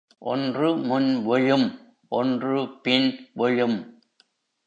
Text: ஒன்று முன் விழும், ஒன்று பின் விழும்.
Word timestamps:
ஒன்று 0.19 0.75
முன் 0.75 1.25
விழும், 1.25 1.95
ஒன்று 2.07 2.81
பின் 2.81 3.29
விழும். 3.33 4.01